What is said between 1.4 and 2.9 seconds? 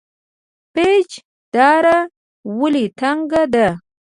دره ولې